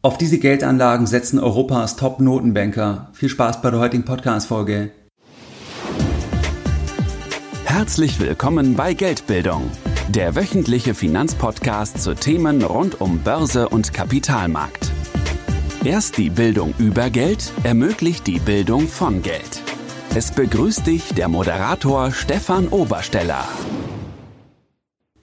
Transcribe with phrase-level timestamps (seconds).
[0.00, 3.10] Auf diese Geldanlagen setzen Europas Top-Notenbanker.
[3.14, 4.92] Viel Spaß bei der heutigen Podcast-Folge.
[7.64, 9.68] Herzlich willkommen bei Geldbildung,
[10.08, 14.88] der wöchentliche Finanzpodcast zu Themen rund um Börse und Kapitalmarkt.
[15.82, 19.64] Erst die Bildung über Geld ermöglicht die Bildung von Geld.
[20.14, 23.48] Es begrüßt dich der Moderator Stefan Obersteller.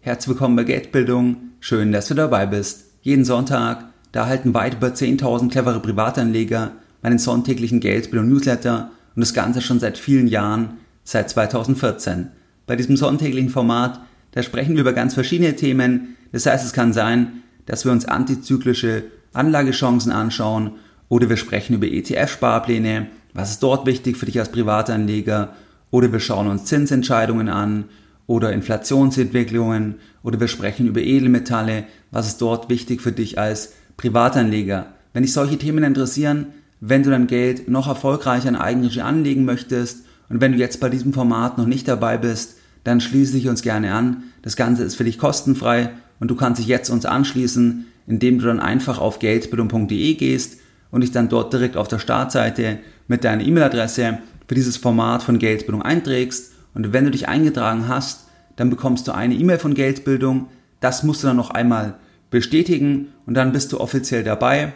[0.01, 1.37] Herzlich willkommen bei Geldbildung.
[1.61, 2.87] Schön, dass du dabei bist.
[2.99, 9.33] Jeden Sonntag da erhalten weit über 10.000 clevere Privatanleger meinen sonntäglichen Geldbildung Newsletter und das
[9.33, 12.29] Ganze schon seit vielen Jahren, seit 2014.
[12.65, 13.99] Bei diesem sonntäglichen Format,
[14.31, 16.15] da sprechen wir über ganz verschiedene Themen.
[16.31, 20.71] Das heißt, es kann sein, dass wir uns antizyklische Anlagechancen anschauen
[21.09, 25.55] oder wir sprechen über ETF-Sparpläne, was ist dort wichtig für dich als Privatanleger
[25.91, 27.83] oder wir schauen uns Zinsentscheidungen an
[28.27, 34.87] oder Inflationsentwicklungen oder wir sprechen über Edelmetalle, was ist dort wichtig für dich als Privatanleger.
[35.13, 36.47] Wenn dich solche Themen interessieren,
[36.81, 40.89] wenn du dein Geld noch erfolgreicher in Eigenregie anlegen möchtest und wenn du jetzt bei
[40.89, 44.23] diesem Format noch nicht dabei bist, dann schließe dich uns gerne an.
[44.41, 48.45] Das Ganze ist für dich kostenfrei und du kannst dich jetzt uns anschließen, indem du
[48.45, 50.59] dann einfach auf geldbildung.de gehst
[50.91, 55.39] und dich dann dort direkt auf der Startseite mit deiner E-Mail-Adresse für dieses Format von
[55.39, 56.53] Geldbildung einträgst.
[56.73, 60.47] Und wenn du dich eingetragen hast, dann bekommst du eine E-Mail von Geldbildung.
[60.79, 61.95] Das musst du dann noch einmal
[62.35, 64.73] bestätigen und dann bist du offiziell dabei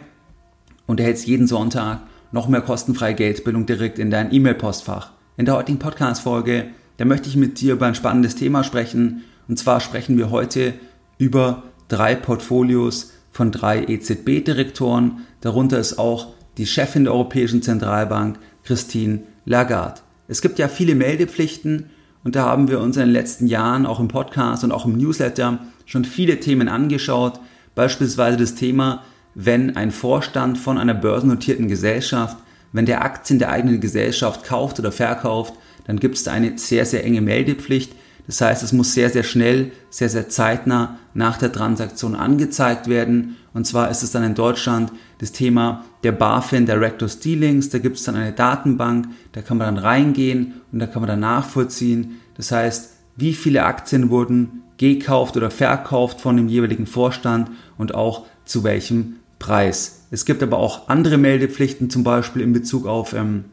[0.86, 2.00] und erhältst jeden Sonntag
[2.32, 5.10] noch mehr kostenfreie Geldbildung direkt in dein E-Mail-Postfach.
[5.36, 9.24] In der heutigen Podcast-Folge, da möchte ich mit dir über ein spannendes Thema sprechen.
[9.46, 10.72] Und zwar sprechen wir heute
[11.18, 15.26] über drei Portfolios von drei EZB-Direktoren.
[15.42, 20.00] Darunter ist auch die Chefin der Europäischen Zentralbank, Christine Lagarde.
[20.28, 21.90] Es gibt ja viele Meldepflichten
[22.24, 24.96] und da haben wir uns in den letzten Jahren auch im Podcast und auch im
[24.96, 27.40] Newsletter schon viele Themen angeschaut,
[27.80, 32.36] Beispielsweise das Thema, wenn ein Vorstand von einer börsennotierten Gesellschaft,
[32.74, 35.54] wenn der Aktien der eigenen Gesellschaft kauft oder verkauft,
[35.86, 37.94] dann gibt es eine sehr, sehr enge Meldepflicht.
[38.26, 43.36] Das heißt, es muss sehr, sehr schnell, sehr, sehr zeitnah nach der Transaktion angezeigt werden.
[43.54, 47.70] Und zwar ist es dann in Deutschland das Thema der BaFin Directors Dealings.
[47.70, 51.08] Da gibt es dann eine Datenbank, da kann man dann reingehen und da kann man
[51.08, 52.20] dann nachvollziehen.
[52.36, 58.26] Das heißt, wie viele Aktien wurden gekauft oder verkauft von dem jeweiligen Vorstand und auch
[58.44, 60.06] zu welchem Preis.
[60.10, 63.44] Es gibt aber auch andere Meldepflichten, zum Beispiel in Bezug auf ähm,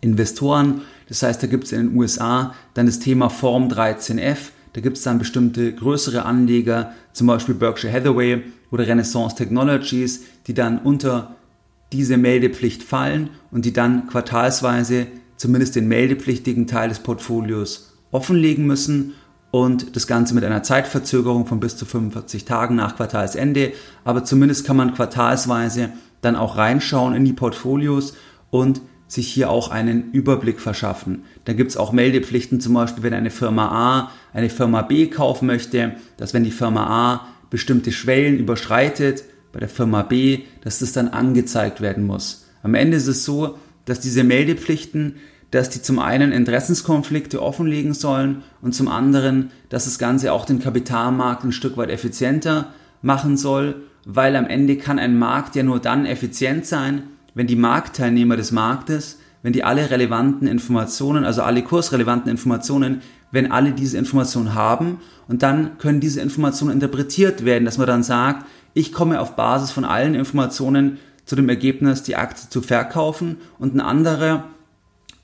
[0.00, 0.82] Investoren.
[1.08, 4.50] Das heißt, da gibt es in den USA dann das Thema Form 13F.
[4.72, 10.54] Da gibt es dann bestimmte größere Anleger, zum Beispiel Berkshire Hathaway oder Renaissance Technologies, die
[10.54, 11.36] dann unter
[11.92, 19.14] diese Meldepflicht fallen und die dann quartalsweise zumindest den meldepflichtigen Teil des Portfolios offenlegen müssen
[19.50, 23.72] und das Ganze mit einer Zeitverzögerung von bis zu 45 Tagen nach Quartalsende.
[24.04, 28.14] Aber zumindest kann man quartalsweise dann auch reinschauen in die Portfolios
[28.50, 31.24] und sich hier auch einen Überblick verschaffen.
[31.44, 35.46] Da gibt es auch Meldepflichten, zum Beispiel wenn eine Firma A eine Firma B kaufen
[35.46, 40.92] möchte, dass wenn die Firma A bestimmte Schwellen überschreitet, bei der Firma B, dass das
[40.92, 42.46] dann angezeigt werden muss.
[42.62, 45.16] Am Ende ist es so, dass diese Meldepflichten
[45.54, 50.58] dass die zum einen Interessenskonflikte offenlegen sollen und zum anderen, dass das Ganze auch den
[50.58, 52.72] Kapitalmarkt ein Stück weit effizienter
[53.02, 57.04] machen soll, weil am Ende kann ein Markt ja nur dann effizient sein,
[57.34, 63.52] wenn die Marktteilnehmer des Marktes, wenn die alle relevanten Informationen, also alle kursrelevanten Informationen, wenn
[63.52, 64.98] alle diese Informationen haben
[65.28, 69.70] und dann können diese Informationen interpretiert werden, dass man dann sagt, ich komme auf Basis
[69.70, 74.44] von allen Informationen zu dem Ergebnis, die Aktie zu verkaufen und ein anderer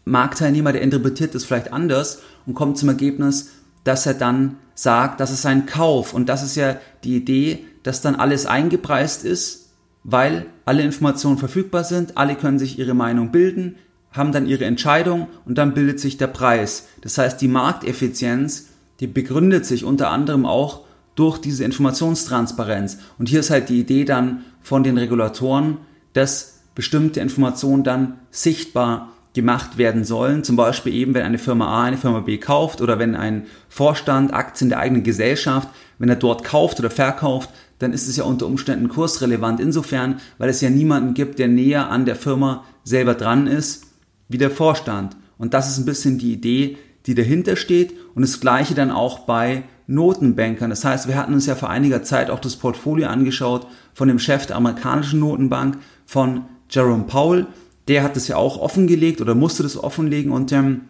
[0.05, 3.51] Marktteilnehmer, der interpretiert das vielleicht anders und kommt zum Ergebnis,
[3.85, 6.15] dass er dann sagt, das ist ein Kauf.
[6.15, 9.71] Und das ist ja die Idee, dass dann alles eingepreist ist,
[10.05, 13.77] weil alle Informationen verfügbar sind, alle können sich ihre Meinung bilden,
[14.13, 16.89] haben dann ihre Entscheidung und dann bildet sich der Preis.
[17.03, 18.69] Das heißt, die Markteffizienz,
[19.01, 20.85] die begründet sich unter anderem auch
[21.15, 22.99] durch diese Informationstransparenz.
[23.19, 25.79] Und hier ist halt die Idee dann von den Regulatoren,
[26.13, 30.43] dass bestimmte Informationen dann sichtbar gemacht werden sollen.
[30.43, 34.35] Zum Beispiel eben, wenn eine Firma A eine Firma B kauft oder wenn ein Vorstand
[34.35, 35.69] Aktien der eigenen Gesellschaft,
[35.99, 40.49] wenn er dort kauft oder verkauft, dann ist es ja unter Umständen kursrelevant insofern, weil
[40.49, 43.87] es ja niemanden gibt, der näher an der Firma selber dran ist,
[44.29, 45.17] wie der Vorstand.
[45.39, 46.77] Und das ist ein bisschen die Idee,
[47.07, 47.95] die dahinter steht.
[48.15, 50.71] Und das gleiche dann auch bei Notenbankern.
[50.71, 54.19] Das heißt, wir hatten uns ja vor einiger Zeit auch das Portfolio angeschaut von dem
[54.19, 57.47] Chef der amerikanischen Notenbank, von Jerome Powell
[57.91, 60.83] der hat das ja auch offengelegt oder musste das offenlegen und ähm,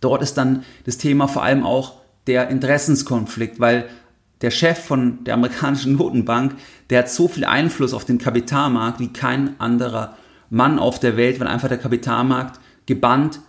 [0.00, 3.86] dort ist dann das Thema vor allem auch der Interessenskonflikt, weil
[4.40, 6.54] der Chef von der amerikanischen Notenbank,
[6.88, 10.16] der hat so viel Einfluss auf den Kapitalmarkt wie kein anderer
[10.48, 13.40] Mann auf der Welt, weil einfach der Kapitalmarkt gebannt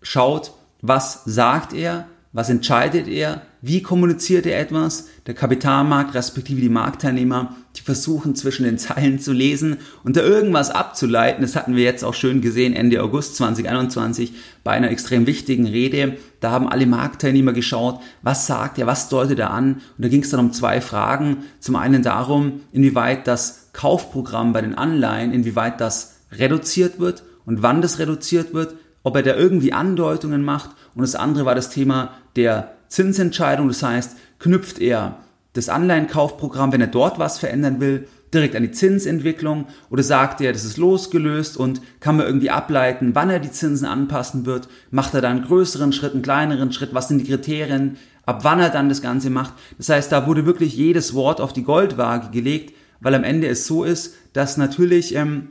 [0.00, 5.08] schaut, was sagt er, was entscheidet er, wie kommuniziert er etwas?
[5.26, 10.68] Der Kapitalmarkt respektive die Marktteilnehmer, die versuchen zwischen den Zeilen zu lesen und da irgendwas
[10.68, 11.40] abzuleiten.
[11.40, 14.34] Das hatten wir jetzt auch schön gesehen Ende August 2021
[14.64, 16.18] bei einer extrem wichtigen Rede.
[16.40, 19.76] Da haben alle Marktteilnehmer geschaut, was sagt er, was deutet er an?
[19.96, 21.38] Und da ging es dann um zwei Fragen.
[21.58, 27.80] Zum einen darum, inwieweit das Kaufprogramm bei den Anleihen, inwieweit das reduziert wird und wann
[27.80, 28.74] das reduziert wird,
[29.06, 30.70] ob er da irgendwie Andeutungen macht.
[30.96, 33.68] Und das andere war das Thema der Zinsentscheidung.
[33.68, 35.18] Das heißt, knüpft er
[35.52, 40.52] das Anleihenkaufprogramm, wenn er dort was verändern will, direkt an die Zinsentwicklung oder sagt er,
[40.52, 45.14] das ist losgelöst und kann man irgendwie ableiten, wann er die Zinsen anpassen wird, macht
[45.14, 48.70] er da einen größeren Schritt, einen kleineren Schritt, was sind die Kriterien, ab wann er
[48.70, 49.54] dann das Ganze macht.
[49.78, 53.66] Das heißt, da wurde wirklich jedes Wort auf die Goldwaage gelegt, weil am Ende es
[53.66, 55.48] so ist, dass natürlich ähm,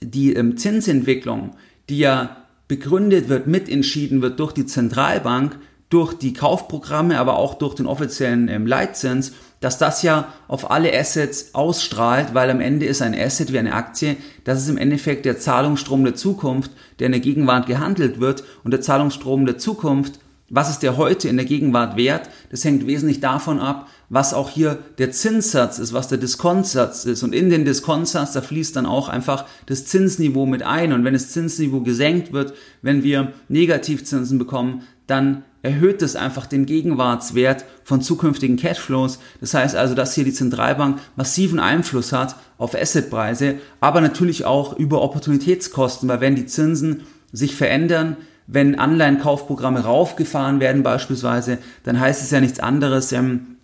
[0.00, 1.56] die ähm, Zinsentwicklung,
[1.88, 5.58] die ja begründet wird, mitentschieden wird durch die Zentralbank,
[5.88, 10.96] durch die Kaufprogramme, aber auch durch den offiziellen ähm, Leitzins, dass das ja auf alle
[10.96, 15.24] Assets ausstrahlt, weil am Ende ist ein Asset wie eine Aktie, das ist im Endeffekt
[15.24, 18.44] der Zahlungsstrom der Zukunft, der in der Gegenwart gehandelt wird.
[18.64, 20.18] Und der Zahlungsstrom der Zukunft,
[20.50, 24.50] was ist der heute in der Gegenwart wert, das hängt wesentlich davon ab, was auch
[24.50, 27.22] hier der Zinssatz ist, was der Diskontsatz ist.
[27.22, 30.92] Und in den Diskontsatz, da fließt dann auch einfach das Zinsniveau mit ein.
[30.92, 36.66] Und wenn das Zinsniveau gesenkt wird, wenn wir Negativzinsen bekommen, dann erhöht es einfach den
[36.66, 39.18] Gegenwartswert von zukünftigen Cashflows.
[39.40, 44.78] Das heißt also, dass hier die Zentralbank massiven Einfluss hat auf Assetpreise, aber natürlich auch
[44.78, 48.16] über Opportunitätskosten, weil wenn die Zinsen sich verändern,
[48.46, 53.55] wenn Anleihenkaufprogramme raufgefahren werden beispielsweise, dann heißt es ja nichts anderes, ähm,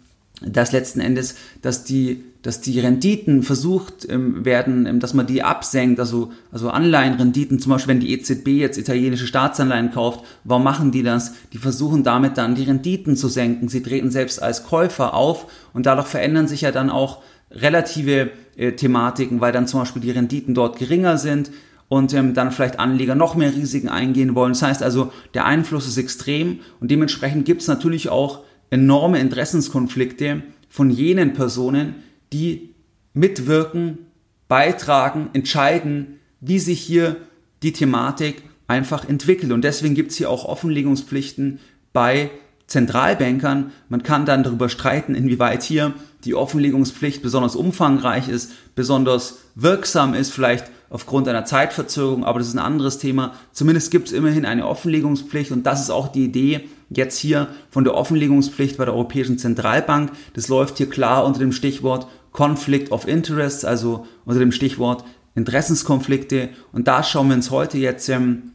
[0.46, 5.42] dass letzten Endes, dass die, dass die Renditen versucht ähm, werden, ähm, dass man die
[5.42, 10.90] absenkt, also, also Anleihenrenditen, zum Beispiel wenn die EZB jetzt italienische Staatsanleihen kauft, warum machen
[10.90, 11.34] die das?
[11.52, 13.68] Die versuchen damit dann die Renditen zu senken.
[13.68, 18.72] Sie treten selbst als Käufer auf und dadurch verändern sich ja dann auch relative äh,
[18.72, 21.50] Thematiken, weil dann zum Beispiel die Renditen dort geringer sind
[21.88, 24.52] und ähm, dann vielleicht Anleger noch mehr Risiken eingehen wollen.
[24.52, 28.40] Das heißt also, der Einfluss ist extrem und dementsprechend gibt es natürlich auch
[28.72, 31.96] enorme Interessenskonflikte von jenen Personen,
[32.32, 32.70] die
[33.12, 33.98] mitwirken,
[34.48, 37.19] beitragen, entscheiden, wie sich hier
[37.62, 39.52] die Thematik einfach entwickelt.
[39.52, 41.60] Und deswegen gibt es hier auch Offenlegungspflichten
[41.92, 42.30] bei
[42.72, 43.70] Zentralbankern.
[43.90, 45.92] Man kann dann darüber streiten, inwieweit hier
[46.24, 52.54] die Offenlegungspflicht besonders umfangreich ist, besonders wirksam ist, vielleicht aufgrund einer Zeitverzögerung, aber das ist
[52.54, 53.34] ein anderes Thema.
[53.52, 57.84] Zumindest gibt es immerhin eine Offenlegungspflicht und das ist auch die Idee jetzt hier von
[57.84, 60.12] der Offenlegungspflicht bei der Europäischen Zentralbank.
[60.32, 65.04] Das läuft hier klar unter dem Stichwort Conflict of Interests, also unter dem Stichwort
[65.34, 66.48] Interessenskonflikte.
[66.72, 68.52] Und da schauen wir uns heute jetzt ähm,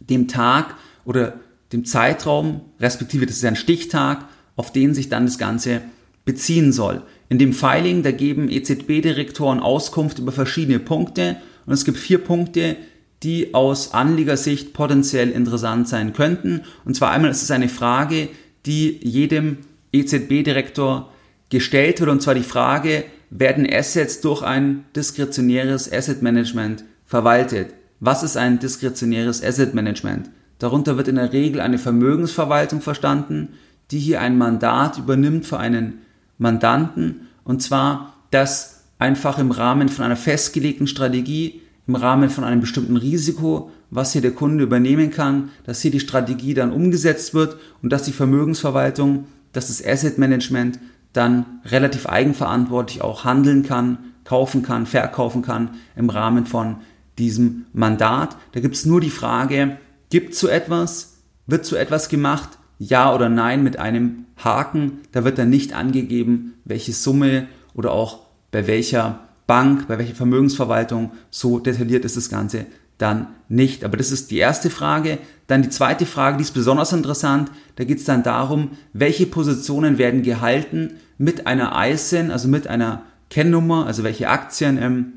[0.00, 0.74] dem Tag
[1.04, 1.34] oder
[1.72, 4.24] dem Zeitraum, respektive das ist ein Stichtag,
[4.56, 5.82] auf den sich dann das Ganze
[6.24, 7.02] beziehen soll.
[7.28, 11.36] In dem Filing, da geben EZB-Direktoren Auskunft über verschiedene Punkte
[11.66, 12.76] und es gibt vier Punkte,
[13.22, 16.62] die aus Anlegersicht potenziell interessant sein könnten.
[16.84, 18.28] Und zwar einmal ist es eine Frage,
[18.66, 19.58] die jedem
[20.00, 21.10] EZB-Direktor
[21.50, 27.74] gestellt wird, und zwar die Frage, werden Assets durch ein diskretionäres Asset Management verwaltet?
[28.00, 30.30] Was ist ein diskretionäres Asset Management?
[30.58, 33.50] Darunter wird in der Regel eine Vermögensverwaltung verstanden,
[33.90, 35.98] die hier ein Mandat übernimmt für einen
[36.38, 42.60] Mandanten und zwar, dass einfach im Rahmen von einer festgelegten Strategie im Rahmen von einem
[42.60, 47.56] bestimmten Risiko, was hier der Kunde übernehmen kann, dass hier die Strategie dann umgesetzt wird
[47.82, 50.78] und dass die Vermögensverwaltung, dass das Asset Management
[51.12, 56.76] dann relativ eigenverantwortlich auch handeln kann, kaufen kann, verkaufen kann im Rahmen von
[57.18, 58.36] diesem Mandat.
[58.52, 59.78] Da gibt es nur die Frage,
[60.10, 65.00] gibt es so etwas, wird so etwas gemacht, ja oder nein mit einem Haken.
[65.12, 71.12] Da wird dann nicht angegeben, welche Summe oder auch bei welcher Bank, bei welcher Vermögensverwaltung.
[71.30, 72.66] So detailliert ist das Ganze
[72.98, 73.84] dann nicht.
[73.84, 75.18] Aber das ist die erste Frage.
[75.46, 77.50] Dann die zweite Frage, die ist besonders interessant.
[77.76, 83.02] Da geht es dann darum, welche Positionen werden gehalten mit einer ISIN, also mit einer
[83.30, 85.12] Kennnummer, also welche Aktien, ähm,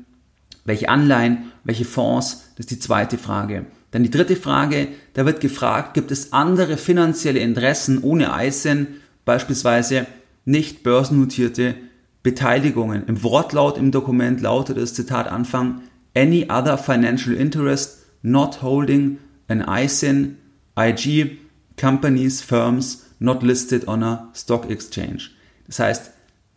[0.64, 2.44] welche Anleihen, welche Fonds.
[2.56, 3.66] Das ist die zweite Frage.
[3.90, 8.86] Dann die dritte Frage, da wird gefragt, gibt es andere finanzielle Interessen ohne ISIN,
[9.24, 10.06] beispielsweise
[10.44, 11.74] nicht börsennotierte
[12.22, 13.04] Beteiligungen.
[13.06, 15.80] Im Wortlaut im Dokument lautet das Zitat Anfang,
[16.14, 20.38] any other financial interest not holding an ISIN,
[20.76, 21.38] IG,
[21.76, 25.30] companies, firms not listed on a stock exchange.
[25.66, 26.10] Das heißt,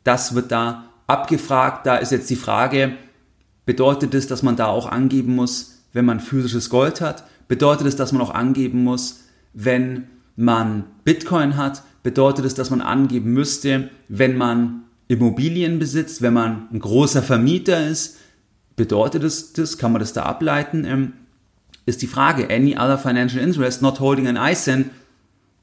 [0.04, 1.86] das wird da abgefragt.
[1.86, 2.94] Da ist jetzt die Frage,
[3.66, 7.24] bedeutet es, dass man da auch angeben muss, wenn man physisches Gold hat?
[7.48, 11.84] Bedeutet es, dass man auch angeben muss, wenn man Bitcoin hat?
[12.02, 17.88] Bedeutet es, dass man angeben müsste, wenn man Immobilien besitzt, wenn man ein großer Vermieter
[17.88, 18.18] ist,
[18.76, 21.14] bedeutet es das, kann man das da ableiten, ähm,
[21.86, 24.90] ist die Frage, any other financial interest not holding an ISIN,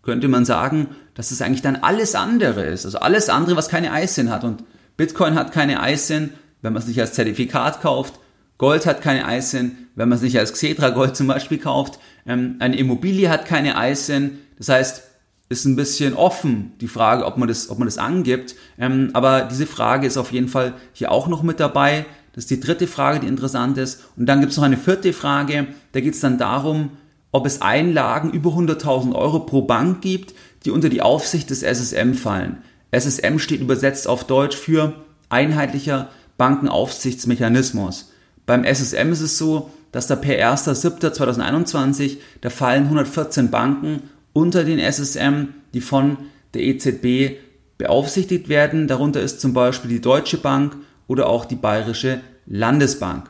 [0.02, 3.90] könnte man sagen, dass es eigentlich dann alles andere ist, also alles andere, was keine
[4.02, 4.44] ISIN hat.
[4.44, 4.64] Und
[4.96, 6.30] Bitcoin hat keine ISIN,
[6.62, 8.14] wenn man es nicht als Zertifikat kauft,
[8.58, 12.56] Gold hat keine ISIN, wenn man es nicht als Xetra Gold zum Beispiel kauft, ähm,
[12.58, 15.02] eine Immobilie hat keine ISIN, das heißt,
[15.50, 18.54] ist ein bisschen offen, die Frage, ob man das, ob man das angibt.
[18.78, 22.06] Ähm, aber diese Frage ist auf jeden Fall hier auch noch mit dabei.
[22.32, 24.00] Das ist die dritte Frage, die interessant ist.
[24.16, 25.66] Und dann gibt es noch eine vierte Frage.
[25.92, 26.90] Da geht es dann darum,
[27.32, 30.34] ob es Einlagen über 100.000 Euro pro Bank gibt,
[30.64, 32.58] die unter die Aufsicht des SSM fallen.
[32.92, 34.94] SSM steht übersetzt auf Deutsch für
[35.28, 36.08] einheitlicher
[36.38, 38.12] Bankenaufsichtsmechanismus.
[38.46, 44.78] Beim SSM ist es so, dass da per 1.7.2021, da fallen 114 Banken unter den
[44.78, 46.16] SSM, die von
[46.54, 47.36] der EZB
[47.78, 48.88] beaufsichtigt werden.
[48.88, 50.76] Darunter ist zum Beispiel die Deutsche Bank
[51.10, 53.28] oder auch die Bayerische Landesbank.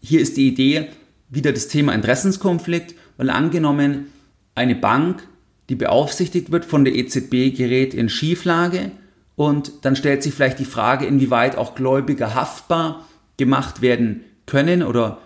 [0.00, 0.90] Hier ist die Idee
[1.28, 4.12] wieder das Thema Interessenskonflikt, weil angenommen
[4.54, 5.26] eine Bank,
[5.68, 8.92] die beaufsichtigt wird von der EZB, gerät in Schieflage
[9.34, 13.04] und dann stellt sich vielleicht die Frage, inwieweit auch Gläubiger haftbar
[13.38, 15.18] gemacht werden können oder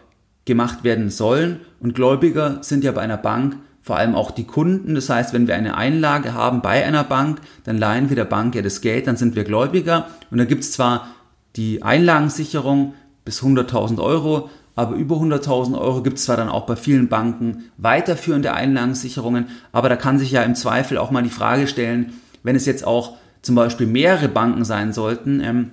[0.47, 1.61] gemacht werden sollen.
[1.80, 4.94] Und Gläubiger sind ja bei einer Bank vor allem auch die Kunden.
[4.94, 8.54] Das heißt, wenn wir eine Einlage haben bei einer Bank, dann leihen wir der Bank
[8.54, 10.09] ja das Geld, dann sind wir Gläubiger.
[10.30, 11.09] Und da gibt es zwar
[11.56, 12.94] die Einlagensicherung
[13.25, 17.64] bis 100.000 Euro, aber über 100.000 Euro gibt es zwar dann auch bei vielen Banken
[17.76, 22.56] weiterführende Einlagensicherungen, aber da kann sich ja im Zweifel auch mal die Frage stellen, wenn
[22.56, 25.71] es jetzt auch zum Beispiel mehrere Banken sein sollten, ähm,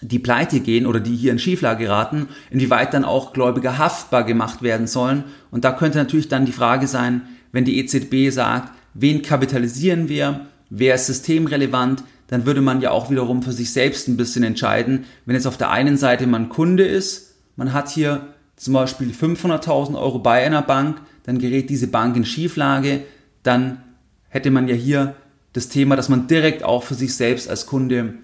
[0.00, 4.62] die pleite gehen oder die hier in Schieflage geraten, inwieweit dann auch Gläubiger haftbar gemacht
[4.62, 5.24] werden sollen.
[5.50, 10.46] Und da könnte natürlich dann die Frage sein, wenn die EZB sagt, wen kapitalisieren wir,
[10.70, 12.02] wer ist systemrelevant,
[12.32, 15.58] dann würde man ja auch wiederum für sich selbst ein bisschen entscheiden, wenn jetzt auf
[15.58, 20.62] der einen Seite man Kunde ist, man hat hier zum Beispiel 500.000 Euro bei einer
[20.62, 23.02] Bank, dann gerät diese Bank in Schieflage,
[23.42, 23.82] dann
[24.30, 25.14] hätte man ja hier
[25.52, 28.14] das Thema, dass man direkt auch für sich selbst als Kunde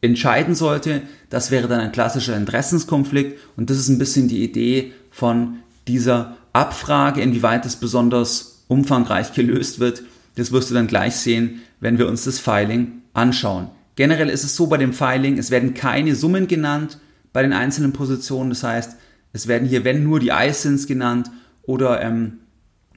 [0.00, 1.02] entscheiden sollte.
[1.28, 6.38] Das wäre dann ein klassischer Interessenskonflikt und das ist ein bisschen die Idee von dieser
[6.54, 10.02] Abfrage, inwieweit das besonders umfangreich gelöst wird.
[10.36, 13.68] Das wirst du dann gleich sehen, wenn wir uns das Filing anschauen.
[13.96, 16.98] Generell ist es so bei dem Filing, es werden keine Summen genannt
[17.32, 18.50] bei den einzelnen Positionen.
[18.50, 18.96] Das heißt,
[19.32, 21.30] es werden hier, wenn nur die ISINs genannt
[21.62, 22.38] oder ähm,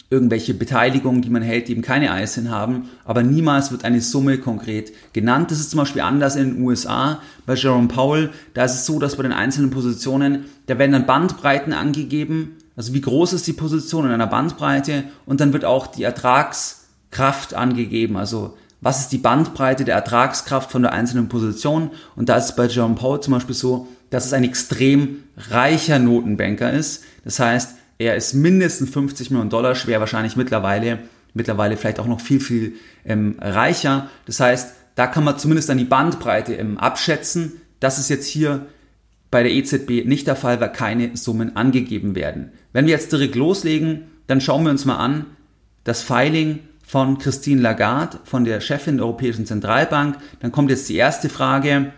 [0.10, 4.38] irgendwelche Beteiligungen, die man hält, die eben keine ISIN haben, aber niemals wird eine Summe
[4.38, 5.50] konkret genannt.
[5.50, 8.29] Das ist zum Beispiel anders in den USA bei Jerome Powell.
[8.53, 12.93] Da ist es so, dass bei den einzelnen Positionen, da werden dann Bandbreiten angegeben, also
[12.93, 18.15] wie groß ist die Position in einer Bandbreite und dann wird auch die Ertragskraft angegeben,
[18.15, 22.55] also was ist die Bandbreite der Ertragskraft von der einzelnen Position und da ist es
[22.55, 27.03] bei Jerome Powell zum Beispiel so, dass es ein extrem reicher Notenbanker ist.
[27.23, 30.99] Das heißt, er ist mindestens 50 Millionen Dollar schwer, wahrscheinlich mittlerweile,
[31.33, 32.73] mittlerweile vielleicht auch noch viel, viel
[33.05, 34.09] ähm, reicher.
[34.25, 37.61] Das heißt, da kann man zumindest dann die Bandbreite ähm, abschätzen.
[37.79, 38.65] Das ist jetzt hier
[39.31, 42.51] bei der EZB nicht der Fall, weil keine Summen angegeben werden.
[42.71, 45.25] Wenn wir jetzt direkt loslegen, dann schauen wir uns mal an
[45.83, 46.59] das Filing
[46.93, 50.15] von Christine Lagarde, von der Chefin der Europäischen Zentralbank.
[50.41, 51.91] Dann kommt jetzt die erste Frage,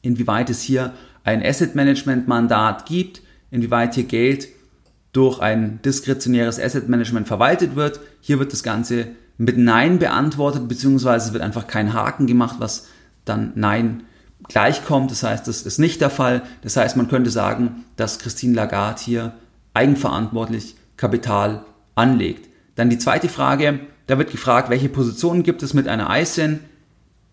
[0.00, 0.92] inwieweit es hier
[1.24, 4.46] ein Asset Management Mandat gibt inwieweit hier Geld
[5.12, 7.98] durch ein diskretionäres Asset Management verwaltet wird.
[8.20, 12.86] Hier wird das Ganze mit Nein beantwortet, beziehungsweise wird einfach kein Haken gemacht, was
[13.24, 14.04] dann Nein
[14.46, 15.10] gleichkommt.
[15.10, 16.42] Das heißt, das ist nicht der Fall.
[16.62, 19.34] Das heißt, man könnte sagen, dass Christine Lagarde hier
[19.74, 21.64] eigenverantwortlich Kapital
[21.96, 22.48] anlegt.
[22.76, 26.60] Dann die zweite Frage, da wird gefragt, welche Positionen gibt es mit einer ISIN?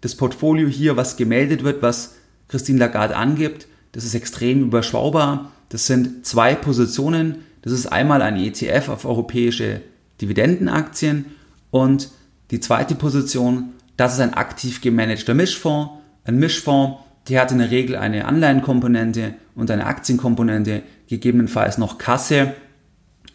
[0.02, 2.16] Das Portfolio hier, was gemeldet wird, was
[2.48, 5.52] Christine Lagarde angibt, das ist extrem überschaubar.
[5.70, 7.44] Das sind zwei Positionen.
[7.62, 9.82] Das ist einmal ein ETF auf europäische
[10.22, 11.26] Dividendenaktien
[11.72, 12.10] und
[12.52, 15.92] die zweite Position, das ist ein aktiv gemanagter Mischfonds.
[16.24, 22.54] Ein Mischfonds, der hat in der Regel eine Anleihenkomponente und eine Aktienkomponente, gegebenenfalls noch Kasse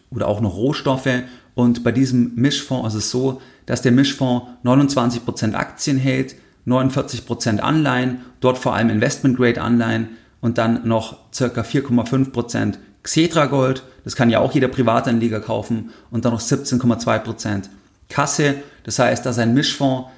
[0.09, 1.23] oder auch noch Rohstoffe.
[1.55, 6.35] Und bei diesem Mischfonds ist es so, dass der Mischfonds 29% Aktien hält,
[6.67, 10.09] 49% Anleihen, dort vor allem Investment-Grade-Anleihen
[10.41, 15.91] und dann noch circa 4,5% Xetra Gold, das kann ja auch jeder Privatanleger kaufen.
[16.11, 17.63] Und dann noch 17,2%
[18.09, 20.09] Kasse, das heißt, das ist ein Mischfonds,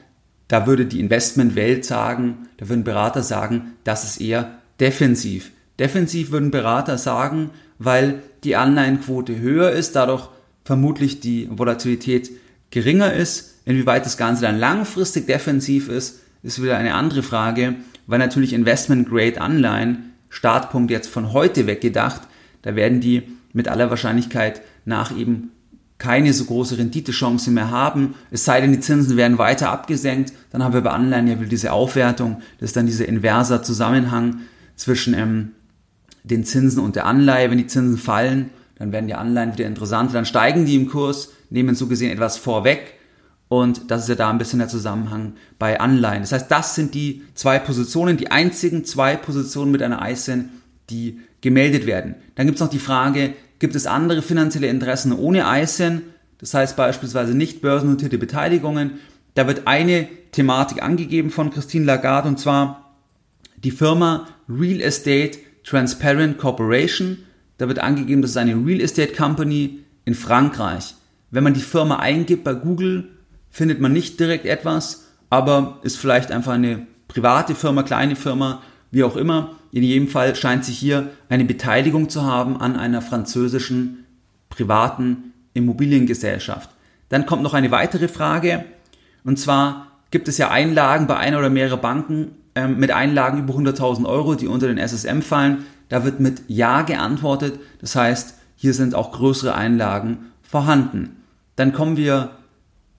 [0.47, 5.51] da würde die Investmentwelt sagen, da würden Berater sagen, das ist eher defensiv.
[5.79, 10.29] Defensiv würden Berater sagen, weil die Anleihenquote höher ist, dadurch
[10.67, 12.29] vermutlich die Volatilität
[12.71, 13.55] geringer ist.
[13.63, 20.11] Inwieweit das Ganze dann langfristig defensiv ist, ist wieder eine andere Frage, weil natürlich Investment-Grade-Anleihen,
[20.29, 22.23] Startpunkt jetzt von heute weg gedacht,
[22.63, 25.51] da werden die mit aller Wahrscheinlichkeit nach eben
[25.99, 30.65] keine so große Renditechance mehr haben, es sei denn, die Zinsen werden weiter abgesenkt, dann
[30.65, 34.41] haben wir bei Anleihen ja wieder diese Aufwertung, das ist dann dieser inverser Zusammenhang
[34.75, 35.51] zwischen ähm,
[36.25, 37.49] den Zinsen und der Anleihe.
[37.49, 41.33] Wenn die Zinsen fallen, dann werden die Anleihen wieder interessanter, dann steigen die im Kurs,
[41.49, 42.97] nehmen so gesehen etwas vorweg
[43.49, 46.21] und das ist ja da ein bisschen der Zusammenhang bei Anleihen.
[46.21, 50.49] Das heißt, das sind die zwei Positionen, die einzigen zwei Positionen mit einer ISIN,
[50.89, 52.15] die gemeldet werden.
[52.35, 56.01] Dann gibt es noch die Frage, gibt es andere finanzielle Interessen ohne ISIN?
[56.39, 58.99] Das heißt beispielsweise nicht börsennotierte Beteiligungen.
[59.33, 62.95] Da wird eine Thematik angegeben von Christine Lagarde und zwar
[63.63, 67.19] die Firma Real Estate Transparent Corporation.
[67.57, 70.95] Da wird angegeben, das ist eine Real Estate Company in Frankreich.
[71.31, 73.09] Wenn man die Firma eingibt bei Google,
[73.49, 79.03] findet man nicht direkt etwas, aber ist vielleicht einfach eine private Firma, kleine Firma, wie
[79.03, 79.55] auch immer.
[79.71, 84.05] In jedem Fall scheint sich hier eine Beteiligung zu haben an einer französischen
[84.49, 86.69] privaten Immobiliengesellschaft.
[87.09, 88.65] Dann kommt noch eine weitere Frage,
[89.23, 93.53] und zwar gibt es ja Einlagen bei einer oder mehreren Banken ähm, mit Einlagen über
[93.53, 95.65] 100.000 Euro, die unter den SSM fallen.
[95.89, 97.59] Da wird mit Ja geantwortet.
[97.79, 101.23] Das heißt, hier sind auch größere Einlagen vorhanden.
[101.55, 102.31] Dann kommen wir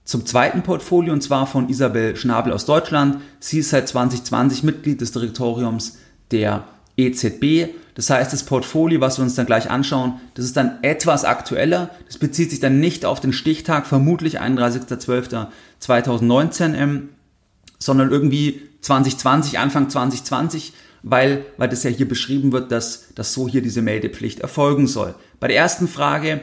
[0.05, 3.17] zum zweiten Portfolio und zwar von Isabel Schnabel aus Deutschland.
[3.39, 5.99] Sie ist seit 2020 Mitglied des Direktoriums
[6.31, 6.63] der
[6.97, 7.75] EZB.
[7.95, 11.91] Das heißt, das Portfolio, was wir uns dann gleich anschauen, das ist dann etwas aktueller.
[12.07, 17.09] Das bezieht sich dann nicht auf den Stichtag, vermutlich 31.12.2019, ähm,
[17.77, 23.47] sondern irgendwie 2020, Anfang 2020, weil, weil das ja hier beschrieben wird, dass, dass so
[23.47, 25.15] hier diese Meldepflicht erfolgen soll.
[25.39, 26.41] Bei der ersten Frage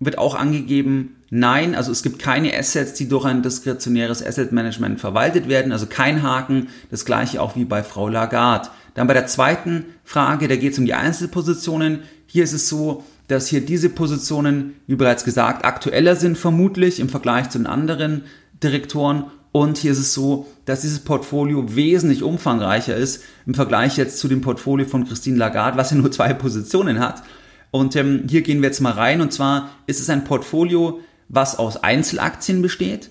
[0.00, 5.00] wird auch angegeben, nein, also es gibt keine Assets, die durch ein diskretionäres Asset Management
[5.00, 8.68] verwaltet werden, also kein Haken, das gleiche auch wie bei Frau Lagarde.
[8.94, 12.00] Dann bei der zweiten Frage, da geht es um die Einzelpositionen.
[12.26, 17.08] Hier ist es so, dass hier diese Positionen, wie bereits gesagt, aktueller sind vermutlich im
[17.08, 18.24] Vergleich zu den anderen
[18.62, 19.24] Direktoren.
[19.56, 24.26] Und hier ist es so, dass dieses Portfolio wesentlich umfangreicher ist im Vergleich jetzt zu
[24.26, 27.22] dem Portfolio von Christine Lagarde, was ja nur zwei Positionen hat.
[27.70, 29.20] Und ähm, hier gehen wir jetzt mal rein.
[29.20, 33.10] Und zwar ist es ein Portfolio, was aus Einzelaktien besteht.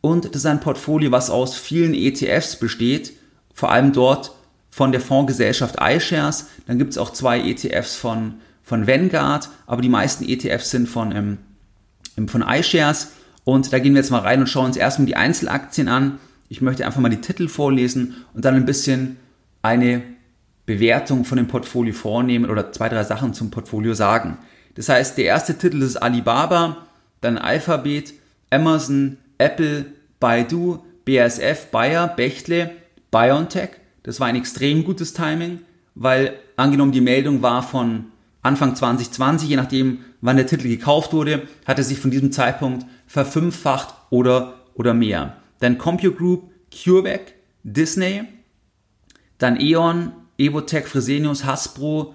[0.00, 3.12] Und das ist ein Portfolio, was aus vielen ETFs besteht.
[3.54, 4.34] Vor allem dort
[4.68, 6.46] von der Fondsgesellschaft iShares.
[6.66, 11.38] Dann gibt es auch zwei ETFs von, von Vanguard, aber die meisten ETFs sind von,
[12.16, 13.12] ähm, von iShares.
[13.44, 16.18] Und da gehen wir jetzt mal rein und schauen uns erstmal die Einzelaktien an.
[16.48, 19.16] Ich möchte einfach mal die Titel vorlesen und dann ein bisschen
[19.62, 20.02] eine
[20.66, 24.38] Bewertung von dem Portfolio vornehmen oder zwei, drei Sachen zum Portfolio sagen.
[24.74, 26.86] Das heißt, der erste Titel ist Alibaba,
[27.20, 28.14] dann Alphabet,
[28.50, 29.86] Amazon, Apple,
[30.20, 32.70] Baidu, BASF, Bayer, Bechtle,
[33.10, 33.70] BioNTech,
[34.02, 35.60] das war ein extrem gutes Timing,
[35.94, 38.06] weil angenommen die Meldung war von
[38.42, 42.86] Anfang 2020, je nachdem wann der Titel gekauft wurde, hat er sich von diesem Zeitpunkt
[43.12, 45.36] verfünffacht oder, oder mehr.
[45.60, 48.22] Dann Compute Group, CureVac, Disney,
[49.36, 52.14] dann E.ON, Evotech, Fresenius, Hasbro,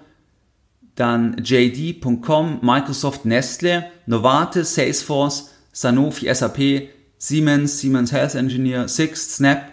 [0.96, 9.70] dann JD.com, Microsoft, Nestle, Novartis, Salesforce, Sanofi, SAP, Siemens, Siemens Health Engineer, Sixt, Snap,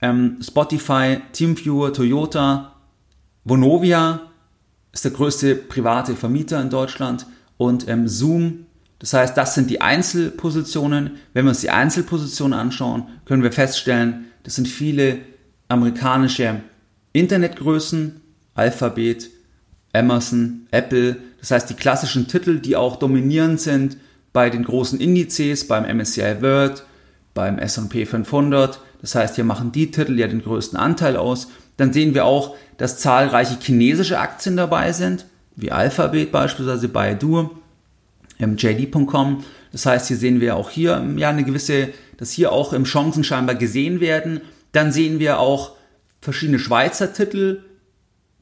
[0.00, 2.80] ähm, Spotify, Teamviewer, Toyota,
[3.44, 4.22] Vonovia,
[4.90, 7.26] ist der größte private Vermieter in Deutschland
[7.58, 8.66] und ähm, Zoom.
[9.02, 11.18] Das heißt, das sind die Einzelpositionen.
[11.32, 15.18] Wenn wir uns die Einzelpositionen anschauen, können wir feststellen, das sind viele
[15.66, 16.60] amerikanische
[17.12, 18.20] Internetgrößen,
[18.54, 19.28] Alphabet,
[19.92, 21.16] Amazon, Apple.
[21.40, 23.96] Das heißt, die klassischen Titel, die auch dominierend sind
[24.32, 26.84] bei den großen Indizes, beim MSCI World,
[27.34, 28.78] beim S&P 500.
[29.00, 31.48] Das heißt, hier machen die Titel ja den größten Anteil aus.
[31.76, 37.50] Dann sehen wir auch, dass zahlreiche chinesische Aktien dabei sind, wie Alphabet beispielsweise, Baidu,
[38.38, 39.44] JD.com.
[39.72, 43.24] Das heißt, hier sehen wir auch hier ja eine gewisse, dass hier auch im Chancen
[43.24, 44.40] scheinbar gesehen werden.
[44.72, 45.76] Dann sehen wir auch
[46.20, 47.62] verschiedene Schweizer Titel,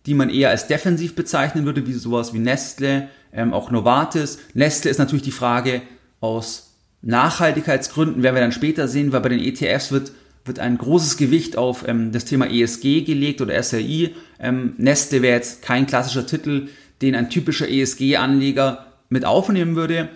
[0.06, 4.38] die man eher als defensiv bezeichnen würde, wie sowas wie Nestle, ähm, auch Novartis.
[4.54, 5.82] Nestle ist natürlich die Frage
[6.20, 10.12] aus Nachhaltigkeitsgründen, werden wir dann später sehen, weil bei den ETFs wird,
[10.44, 14.14] wird ein großes Gewicht auf ähm, das Thema ESG gelegt oder SRI.
[14.38, 16.68] Ähm, Nestle wäre jetzt kein klassischer Titel,
[17.02, 20.08] den ein typischer ESG-Anleger mit aufnehmen würde,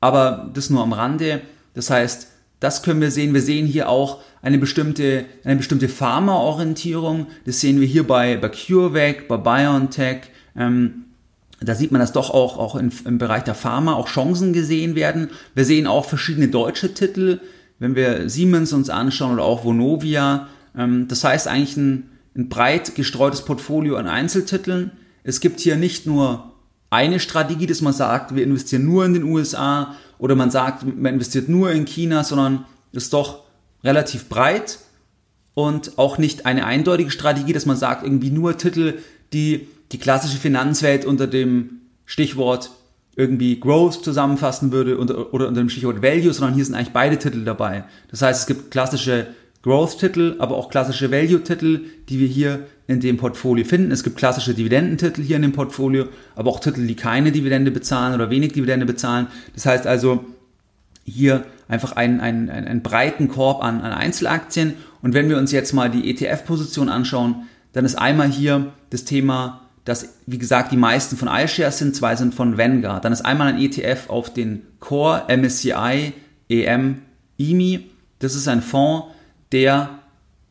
[0.00, 1.40] aber das nur am Rande.
[1.74, 3.32] Das heißt, das können wir sehen.
[3.32, 7.26] Wir sehen hier auch eine bestimmte, eine bestimmte Pharma-Orientierung.
[7.46, 10.20] Das sehen wir hier bei, bei CureVac, bei BioNTech.
[10.56, 11.06] Ähm,
[11.60, 14.94] da sieht man, dass doch auch, auch in, im Bereich der Pharma auch Chancen gesehen
[14.94, 15.28] werden.
[15.54, 17.40] Wir sehen auch verschiedene deutsche Titel,
[17.78, 20.48] wenn wir Siemens uns anschauen oder auch Vonovia.
[20.76, 24.92] Ähm, das heißt eigentlich ein, ein breit gestreutes Portfolio an Einzeltiteln.
[25.22, 26.49] Es gibt hier nicht nur
[26.90, 31.14] eine Strategie, dass man sagt, wir investieren nur in den USA oder man sagt, man
[31.14, 33.44] investiert nur in China, sondern ist doch
[33.84, 34.78] relativ breit
[35.54, 38.98] und auch nicht eine eindeutige Strategie, dass man sagt, irgendwie nur Titel,
[39.32, 42.70] die die klassische Finanzwelt unter dem Stichwort
[43.16, 47.44] irgendwie Growth zusammenfassen würde oder unter dem Stichwort Value, sondern hier sind eigentlich beide Titel
[47.44, 47.84] dabei.
[48.10, 49.28] Das heißt, es gibt klassische
[49.62, 53.90] Growth-Titel, aber auch klassische Value-Titel, die wir hier in dem Portfolio finden.
[53.90, 58.14] Es gibt klassische Dividendentitel hier in dem Portfolio, aber auch Titel, die keine Dividende bezahlen
[58.14, 59.26] oder wenig Dividende bezahlen.
[59.54, 60.24] Das heißt also,
[61.04, 64.74] hier einfach einen, einen, einen breiten Korb an, an Einzelaktien.
[65.02, 69.60] Und wenn wir uns jetzt mal die ETF-Position anschauen, dann ist einmal hier das Thema,
[69.84, 73.04] dass, wie gesagt, die meisten von iShares sind, zwei sind von Vanguard.
[73.04, 76.12] Dann ist einmal ein ETF auf den Core MSCI
[76.48, 77.02] EM
[77.38, 77.86] EMI.
[78.18, 79.06] Das ist ein Fonds,
[79.52, 80.00] der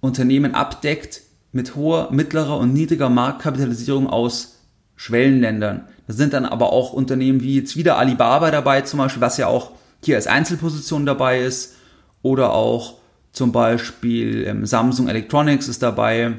[0.02, 4.60] Unternehmen abdeckt mit hoher, mittlerer und niedriger Marktkapitalisierung aus
[4.96, 5.88] Schwellenländern.
[6.08, 9.48] Da sind dann aber auch Unternehmen wie jetzt wieder Alibaba dabei zum Beispiel, was ja
[9.48, 9.72] auch
[10.04, 11.76] hier als Einzelposition dabei ist.
[12.22, 12.96] Oder auch
[13.32, 16.34] zum Beispiel ähm, Samsung Electronics ist dabei,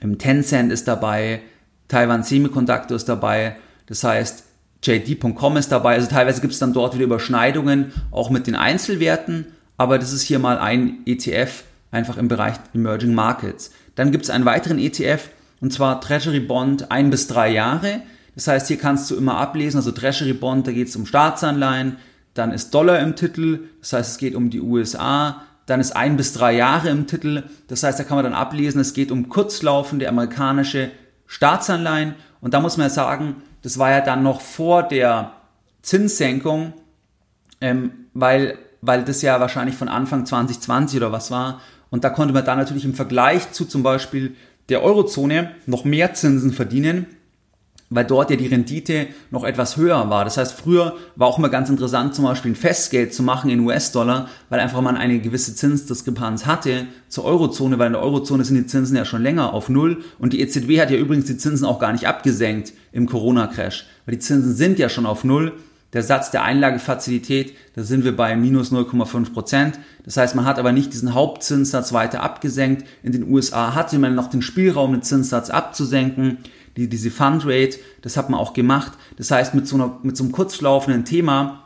[0.00, 1.42] ähm, Tencent ist dabei,
[1.88, 3.56] Taiwan Semiconductor ist dabei.
[3.86, 4.44] Das heißt,
[4.82, 5.94] JD.com ist dabei.
[5.94, 10.22] Also teilweise gibt es dann dort wieder Überschneidungen, auch mit den Einzelwerten aber das ist
[10.22, 13.70] hier mal ein ETF einfach im Bereich Emerging Markets.
[13.94, 15.28] Dann gibt es einen weiteren ETF
[15.60, 18.02] und zwar Treasury Bond ein bis drei Jahre.
[18.34, 21.96] Das heißt, hier kannst du immer ablesen, also Treasury Bond, da geht es um Staatsanleihen,
[22.34, 26.18] dann ist Dollar im Titel, das heißt, es geht um die USA, dann ist ein
[26.18, 29.30] bis drei Jahre im Titel, das heißt, da kann man dann ablesen, es geht um
[29.30, 30.90] kurzlaufende amerikanische
[31.26, 35.32] Staatsanleihen und da muss man ja sagen, das war ja dann noch vor der
[35.80, 36.74] Zinssenkung,
[37.62, 41.60] ähm, weil weil das ja wahrscheinlich von Anfang 2020 oder was war.
[41.96, 44.34] Und da konnte man dann natürlich im Vergleich zu zum Beispiel
[44.68, 47.06] der Eurozone noch mehr Zinsen verdienen,
[47.88, 50.26] weil dort ja die Rendite noch etwas höher war.
[50.26, 53.60] Das heißt, früher war auch immer ganz interessant, zum Beispiel ein Festgeld zu machen in
[53.60, 58.56] US-Dollar, weil einfach man eine gewisse Zinsdiskrepanz hatte zur Eurozone, weil in der Eurozone sind
[58.56, 61.64] die Zinsen ja schon länger auf Null und die EZB hat ja übrigens die Zinsen
[61.64, 65.54] auch gar nicht abgesenkt im Corona-Crash, weil die Zinsen sind ja schon auf Null
[65.96, 69.78] der Satz der Einlagefazilität, da sind wir bei minus 0,5 Prozent.
[70.04, 72.86] Das heißt, man hat aber nicht diesen Hauptzinssatz weiter abgesenkt.
[73.02, 76.36] In den USA hatte man noch den Spielraum, den Zinssatz abzusenken.
[76.76, 78.92] Die, diese Fundrate, das hat man auch gemacht.
[79.16, 81.64] Das heißt, mit so, einer, mit so einem kurzlaufenden Thema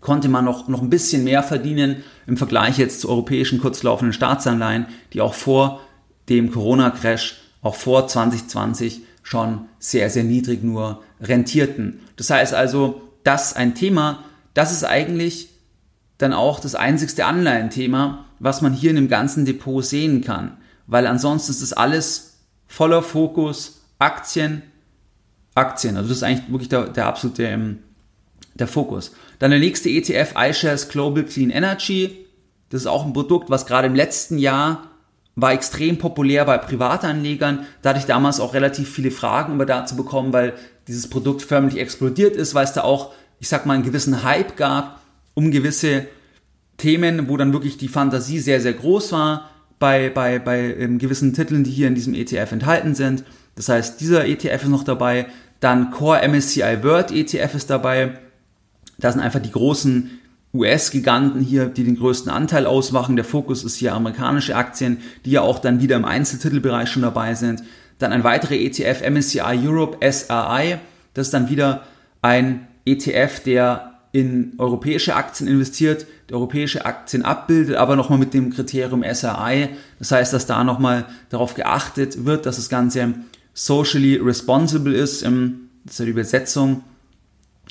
[0.00, 4.86] konnte man noch, noch ein bisschen mehr verdienen im Vergleich jetzt zu europäischen kurzlaufenden Staatsanleihen,
[5.12, 5.80] die auch vor
[6.28, 12.00] dem Corona-Crash, auch vor 2020 schon sehr, sehr niedrig nur rentierten.
[12.16, 15.48] Das heißt also, das ein Thema, das ist eigentlich
[16.18, 20.56] dann auch das einzigste Anleihenthema, was man hier in dem ganzen Depot sehen kann.
[20.86, 24.62] Weil ansonsten ist das alles voller Fokus Aktien,
[25.54, 25.96] Aktien.
[25.96, 27.78] Also das ist eigentlich wirklich der, der absolute ähm,
[28.54, 29.12] der Fokus.
[29.38, 32.26] Dann der nächste ETF, iShares Global Clean Energy.
[32.70, 34.90] Das ist auch ein Produkt, was gerade im letzten Jahr
[35.36, 37.66] war extrem populär bei Privatanlegern.
[37.82, 40.54] Da hatte ich damals auch relativ viele Fragen über dazu bekommen, weil
[40.88, 44.56] dieses Produkt förmlich explodiert ist, weil es da auch, ich sag mal, einen gewissen Hype
[44.56, 45.00] gab
[45.34, 46.06] um gewisse
[46.76, 51.34] Themen, wo dann wirklich die Fantasie sehr, sehr groß war bei, bei, bei ähm, gewissen
[51.34, 53.24] Titeln, die hier in diesem ETF enthalten sind.
[53.56, 55.26] Das heißt, dieser ETF ist noch dabei.
[55.60, 58.18] Dann Core MSCI World ETF ist dabei.
[58.98, 60.10] Da sind einfach die großen
[60.52, 63.16] US-Giganten hier, die den größten Anteil ausmachen.
[63.16, 67.34] Der Fokus ist hier amerikanische Aktien, die ja auch dann wieder im Einzeltitelbereich schon dabei
[67.34, 67.62] sind.
[67.98, 70.78] Dann ein weiterer ETF, MSCI Europe SRI.
[71.14, 71.82] Das ist dann wieder
[72.22, 78.52] ein ETF, der in europäische Aktien investiert, die europäische Aktien abbildet, aber nochmal mit dem
[78.52, 79.70] Kriterium SRI.
[79.98, 83.14] Das heißt, dass da nochmal darauf geachtet wird, dass das Ganze
[83.54, 85.24] socially responsible ist.
[85.24, 85.32] Das
[85.90, 86.84] ist ja die Übersetzung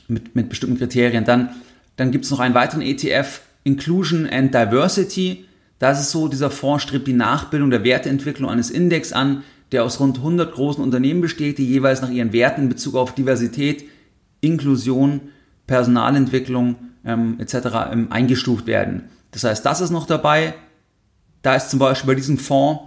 [0.10, 1.24] mit, mit bestimmten Kriterien.
[1.24, 1.50] Dann,
[1.96, 5.46] dann gibt es noch einen weiteren ETF, Inclusion and Diversity.
[5.80, 10.00] Das ist so, dieser Fonds strebt die Nachbildung der Werteentwicklung eines Index an, der aus
[10.00, 13.86] rund 100 großen Unternehmen besteht, die jeweils nach ihren Werten in Bezug auf Diversität,
[14.40, 15.22] Inklusion,
[15.68, 17.56] Personalentwicklung ähm, etc.
[17.92, 19.10] Ähm, eingestuft werden.
[19.32, 20.54] Das heißt, das ist noch dabei.
[21.42, 22.82] Da ist zum Beispiel bei diesem Fonds,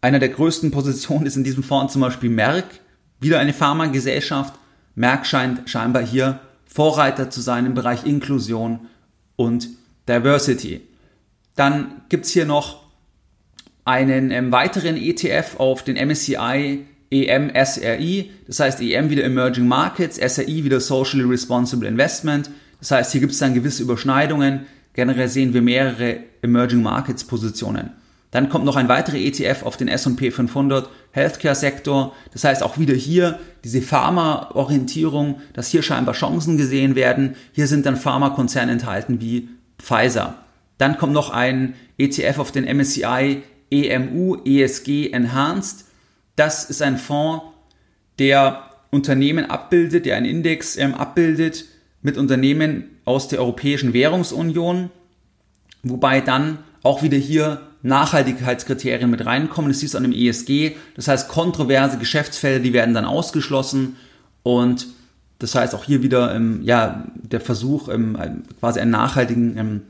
[0.00, 2.66] einer der größten Positionen ist in diesem Fonds zum Beispiel Merck,
[3.20, 4.54] wieder eine Pharmagesellschaft.
[4.94, 8.80] Merck scheint scheinbar hier Vorreiter zu sein im Bereich Inklusion
[9.36, 9.68] und
[10.08, 10.82] Diversity.
[11.54, 12.83] Dann gibt es hier noch
[13.84, 20.16] einen ähm, weiteren ETF auf den MSCI EM SRI, das heißt EM wieder Emerging Markets,
[20.16, 22.50] SRI wieder Socially Responsible Investment.
[22.80, 24.66] Das heißt, hier gibt es dann gewisse Überschneidungen.
[24.94, 27.90] Generell sehen wir mehrere Emerging Markets Positionen.
[28.30, 32.12] Dann kommt noch ein weiterer ETF auf den S&P 500 Healthcare Sektor.
[32.32, 37.36] Das heißt auch wieder hier diese Pharma-Orientierung, dass hier scheinbar Chancen gesehen werden.
[37.52, 40.34] Hier sind dann Pharmakonzerne enthalten wie Pfizer.
[40.78, 43.42] Dann kommt noch ein ETF auf den MSCI
[43.82, 45.84] EMU ESG Enhanced.
[46.36, 47.44] Das ist ein Fonds,
[48.18, 51.64] der Unternehmen abbildet, der einen Index ähm, abbildet
[52.02, 54.90] mit Unternehmen aus der Europäischen Währungsunion,
[55.82, 59.70] wobei dann auch wieder hier Nachhaltigkeitskriterien mit reinkommen.
[59.70, 60.72] Das du an dem ESG.
[60.96, 63.96] Das heißt, kontroverse Geschäftsfelder, die werden dann ausgeschlossen
[64.42, 64.86] und
[65.38, 68.16] das heißt auch hier wieder ähm, ja, der Versuch, ähm,
[68.60, 69.80] quasi einen nachhaltigen, ähm,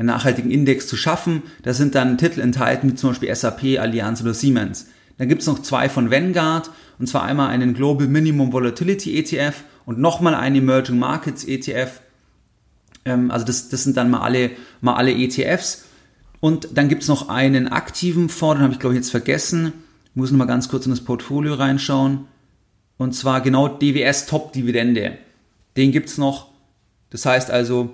[0.00, 1.42] einen nachhaltigen Index zu schaffen.
[1.62, 4.86] Da sind dann Titel enthalten, wie zum Beispiel SAP, Allianz oder Siemens.
[5.18, 9.62] Dann gibt es noch zwei von Vanguard, und zwar einmal einen Global Minimum Volatility ETF
[9.84, 12.00] und nochmal einen Emerging Markets ETF.
[13.04, 15.84] Ähm, also das, das sind dann mal alle, mal alle ETFs.
[16.40, 19.74] Und dann gibt es noch einen aktiven Fonds, den habe ich glaube ich jetzt vergessen.
[20.06, 22.24] Ich muss nochmal ganz kurz in das Portfolio reinschauen.
[22.96, 25.18] Und zwar genau DWS Top Dividende.
[25.76, 26.48] Den gibt es noch.
[27.10, 27.90] Das heißt also,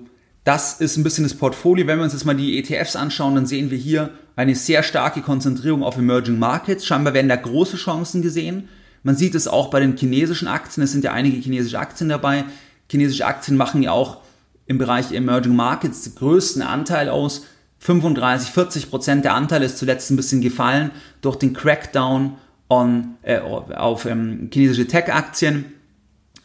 [0.46, 1.88] das ist ein bisschen das Portfolio.
[1.88, 5.20] Wenn wir uns jetzt mal die ETFs anschauen, dann sehen wir hier eine sehr starke
[5.20, 6.86] Konzentrierung auf Emerging Markets.
[6.86, 8.68] Scheinbar werden da große Chancen gesehen.
[9.02, 10.84] Man sieht es auch bei den chinesischen Aktien.
[10.84, 12.44] Es sind ja einige chinesische Aktien dabei.
[12.88, 14.18] Chinesische Aktien machen ja auch
[14.66, 17.44] im Bereich Emerging Markets den größten Anteil aus.
[17.80, 22.36] 35, 40 Prozent der Anteil ist zuletzt ein bisschen gefallen durch den Crackdown
[22.70, 25.64] on, äh, auf ähm, chinesische Tech-Aktien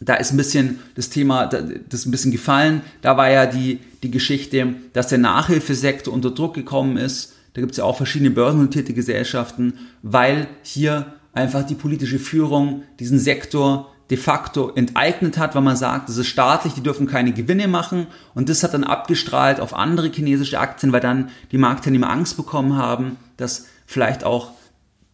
[0.01, 1.61] da ist ein bisschen das Thema, das
[1.91, 2.81] ist ein bisschen gefallen.
[3.01, 7.33] Da war ja die, die Geschichte, dass der Nachhilfesektor unter Druck gekommen ist.
[7.53, 13.19] Da gibt es ja auch verschiedene börsennotierte Gesellschaften, weil hier einfach die politische Führung diesen
[13.19, 17.69] Sektor de facto enteignet hat, weil man sagt, das ist staatlich, die dürfen keine Gewinne
[17.69, 18.07] machen.
[18.35, 22.75] Und das hat dann abgestrahlt auf andere chinesische Aktien, weil dann die Marktteilnehmer Angst bekommen
[22.75, 24.51] haben, dass vielleicht auch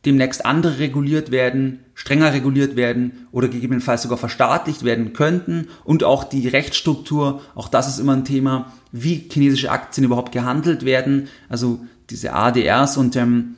[0.07, 6.23] demnächst andere reguliert werden, strenger reguliert werden oder gegebenenfalls sogar verstaatlicht werden könnten und auch
[6.23, 11.81] die Rechtsstruktur, auch das ist immer ein Thema, wie chinesische Aktien überhaupt gehandelt werden, also
[12.09, 13.57] diese ADRs und ähm,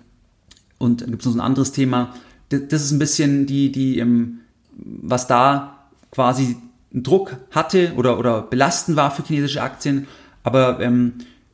[0.79, 2.15] und dann gibt es noch ein anderes Thema.
[2.49, 4.39] Das ist ein bisschen die die ähm,
[4.75, 6.57] was da quasi
[6.91, 10.07] einen Druck hatte oder oder belastend war für chinesische Aktien,
[10.41, 11.13] aber ähm,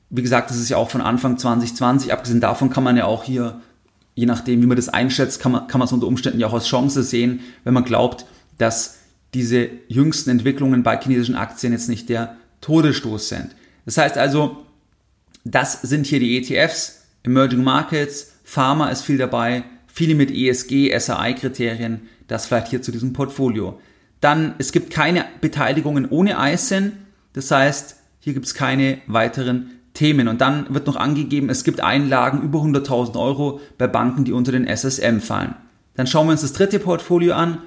[0.09, 2.13] wie gesagt, das ist ja auch von Anfang 2020.
[2.13, 3.59] Abgesehen davon kann man ja auch hier
[4.15, 6.53] je nachdem, wie man das einschätzt, kann man, kann man es unter Umständen ja auch
[6.53, 8.25] als Chance sehen, wenn man glaubt,
[8.57, 8.97] dass
[9.33, 13.55] diese jüngsten Entwicklungen bei chinesischen Aktien jetzt nicht der Todesstoß sind.
[13.85, 14.65] Das heißt also,
[15.43, 22.01] das sind hier die ETFs, Emerging Markets, Pharma ist viel dabei, viele mit ESG, SAI-Kriterien,
[22.27, 23.79] das vielleicht hier zu diesem Portfolio.
[24.21, 26.93] Dann, es gibt keine Beteiligungen ohne ISIN,
[27.33, 30.27] das heißt, hier gibt es keine weiteren Themen.
[30.27, 34.51] Und dann wird noch angegeben, es gibt Einlagen über 100.000 Euro bei Banken, die unter
[34.51, 35.55] den SSM fallen.
[35.95, 37.57] Dann schauen wir uns das dritte Portfolio an.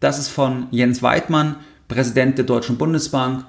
[0.00, 1.56] Das ist von Jens Weidmann,
[1.88, 3.46] Präsident der Deutschen Bundesbank,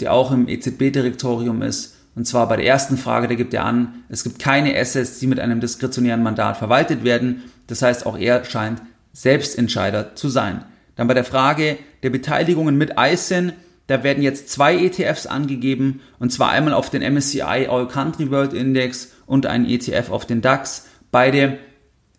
[0.00, 1.96] der auch im EZB-Direktorium ist.
[2.14, 5.26] Und zwar bei der ersten Frage, da gibt er an, es gibt keine Assets, die
[5.26, 7.44] mit einem diskretionären Mandat verwaltet werden.
[7.66, 10.64] Das heißt, auch er scheint Selbstentscheider zu sein.
[10.96, 13.52] Dann bei der Frage der Beteiligungen mit ISIN,
[13.88, 18.52] da werden jetzt zwei ETFs angegeben, und zwar einmal auf den MSCI All Country World
[18.52, 20.86] Index und ein ETF auf den DAX.
[21.10, 21.58] Beide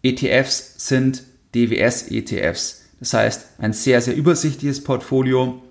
[0.02, 2.82] ETFs sind DWS-ETFs.
[3.00, 5.62] Das heißt, ein sehr, sehr übersichtliches Portfolio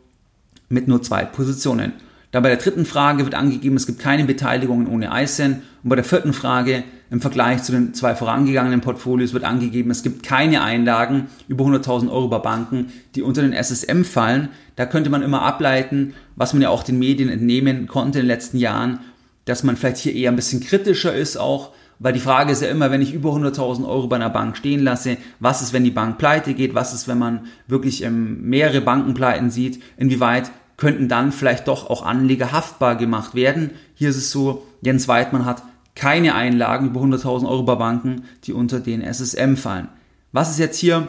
[0.68, 1.92] mit nur zwei Positionen.
[2.30, 5.62] Dann bei der dritten Frage wird angegeben, es gibt keine Beteiligungen ohne ISIN.
[5.82, 10.02] Und bei der vierten Frage im Vergleich zu den zwei vorangegangenen Portfolios wird angegeben, es
[10.02, 14.48] gibt keine Einlagen über 100.000 Euro bei Banken, die unter den SSM fallen.
[14.76, 18.28] Da könnte man immer ableiten, was man ja auch den Medien entnehmen konnte in den
[18.28, 19.00] letzten Jahren,
[19.46, 22.68] dass man vielleicht hier eher ein bisschen kritischer ist auch, weil die Frage ist ja
[22.68, 25.90] immer, wenn ich über 100.000 Euro bei einer Bank stehen lasse, was ist, wenn die
[25.90, 26.74] Bank pleite geht?
[26.74, 29.82] Was ist, wenn man wirklich ähm, mehrere Bankenpleiten sieht?
[29.96, 33.70] Inwieweit könnten dann vielleicht doch auch Anleger haftbar gemacht werden?
[33.94, 35.62] Hier ist es so, Jens Weidmann hat
[35.98, 39.88] keine Einlagen über 100.000 Euro bei Banken, die unter den SSM fallen.
[40.32, 41.08] Was ist jetzt hier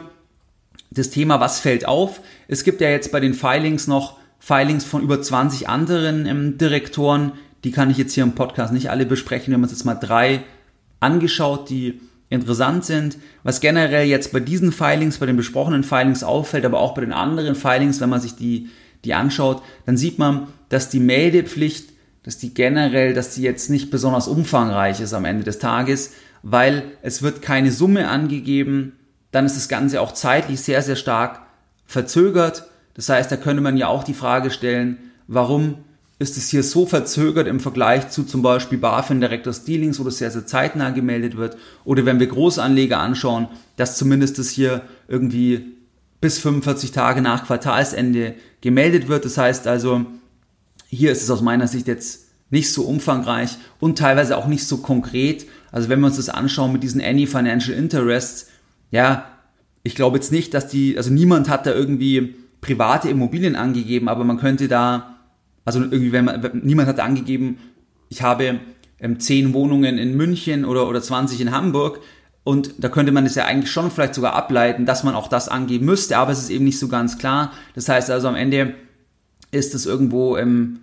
[0.90, 2.20] das Thema, was fällt auf?
[2.48, 7.32] Es gibt ja jetzt bei den Filings noch Filings von über 20 anderen ähm, Direktoren.
[7.62, 9.48] Die kann ich jetzt hier im Podcast nicht alle besprechen.
[9.48, 10.42] Wir haben uns jetzt mal drei
[10.98, 13.16] angeschaut, die interessant sind.
[13.44, 17.12] Was generell jetzt bei diesen Filings, bei den besprochenen Filings auffällt, aber auch bei den
[17.12, 18.70] anderen Filings, wenn man sich die,
[19.04, 21.90] die anschaut, dann sieht man, dass die Meldepflicht,
[22.22, 26.84] dass die generell, dass die jetzt nicht besonders umfangreich ist am Ende des Tages, weil
[27.02, 28.92] es wird keine Summe angegeben,
[29.30, 31.40] dann ist das Ganze auch zeitlich sehr, sehr stark
[31.86, 32.64] verzögert.
[32.94, 35.76] Das heißt, da könnte man ja auch die Frage stellen, warum
[36.18, 40.18] ist es hier so verzögert im Vergleich zu zum Beispiel BaFin Directors Dealings, wo das
[40.18, 41.56] sehr, sehr zeitnah gemeldet wird.
[41.84, 45.76] Oder wenn wir Großanleger anschauen, dass zumindest das hier irgendwie
[46.20, 49.24] bis 45 Tage nach Quartalsende gemeldet wird.
[49.24, 50.04] Das heißt also,
[50.90, 54.78] hier ist es aus meiner Sicht jetzt nicht so umfangreich und teilweise auch nicht so
[54.78, 55.46] konkret.
[55.70, 58.48] Also wenn wir uns das anschauen mit diesen Any Financial Interests,
[58.90, 59.26] ja,
[59.82, 64.24] ich glaube jetzt nicht, dass die, also niemand hat da irgendwie private Immobilien angegeben, aber
[64.24, 65.16] man könnte da
[65.64, 67.58] also irgendwie, wenn man, niemand hat angegeben,
[68.08, 68.60] ich habe
[68.98, 72.00] ähm, 10 Wohnungen in München oder, oder 20 in Hamburg.
[72.42, 75.48] Und da könnte man es ja eigentlich schon vielleicht sogar ableiten, dass man auch das
[75.48, 77.52] angeben müsste, aber es ist eben nicht so ganz klar.
[77.74, 78.74] Das heißt also am Ende
[79.50, 80.80] ist es irgendwo ähm,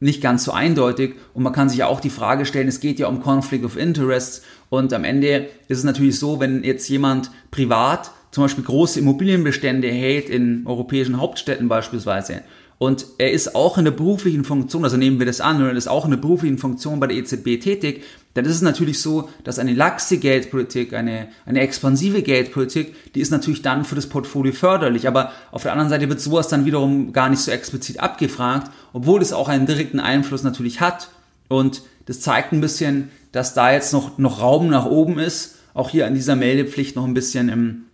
[0.00, 1.14] nicht ganz so eindeutig.
[1.34, 3.76] Und man kann sich ja auch die Frage stellen, es geht ja um Conflict of
[3.76, 4.42] Interests.
[4.68, 9.88] Und am Ende ist es natürlich so, wenn jetzt jemand privat zum Beispiel große Immobilienbestände
[9.88, 12.42] hält in europäischen Hauptstädten beispielsweise
[12.78, 15.88] und er ist auch in der beruflichen Funktion, also nehmen wir das an, er ist
[15.88, 19.58] auch in der beruflichen Funktion bei der EZB tätig, dann ist es natürlich so, dass
[19.58, 25.08] eine laxe Geldpolitik, eine, eine expansive Geldpolitik, die ist natürlich dann für das Portfolio förderlich.
[25.08, 29.22] Aber auf der anderen Seite wird sowas dann wiederum gar nicht so explizit abgefragt, obwohl
[29.22, 31.10] es auch einen direkten Einfluss natürlich hat.
[31.48, 35.90] Und das zeigt ein bisschen, dass da jetzt noch, noch Raum nach oben ist, auch
[35.90, 37.87] hier an dieser Meldepflicht noch ein bisschen im,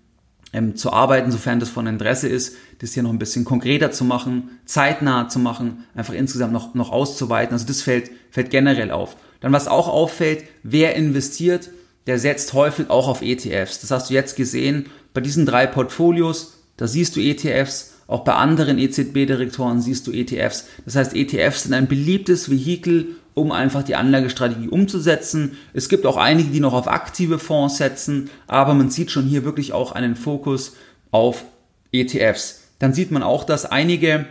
[0.54, 4.04] ähm, zu arbeiten, sofern das von Interesse ist, das hier noch ein bisschen konkreter zu
[4.04, 7.52] machen, zeitnah zu machen, einfach insgesamt noch, noch auszuweiten.
[7.52, 9.16] Also das fällt, fällt generell auf.
[9.40, 11.70] Dann was auch auffällt, wer investiert,
[12.06, 13.80] der setzt häufig auch auf ETFs.
[13.80, 18.34] Das hast du jetzt gesehen bei diesen drei Portfolios, da siehst du ETFs, auch bei
[18.34, 20.66] anderen EZB-Direktoren siehst du ETFs.
[20.84, 25.58] Das heißt, ETFs sind ein beliebtes Vehikel, um einfach die Anlagestrategie umzusetzen.
[25.72, 29.44] Es gibt auch einige, die noch auf aktive Fonds setzen, aber man sieht schon hier
[29.44, 30.76] wirklich auch einen Fokus
[31.10, 31.44] auf
[31.92, 32.62] ETFs.
[32.78, 34.26] Dann sieht man auch, dass einige